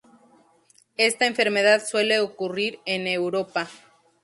Esta 0.97 1.27
enfermedad 1.27 1.85
suele 1.85 2.21
ocurrir 2.21 2.79
en 2.87 3.05
Europa. 3.05 3.69